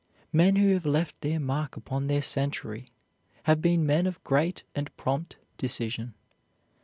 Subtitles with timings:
[0.33, 2.91] Men who have left their mark upon their century
[3.43, 6.15] have been men of great and prompt decision.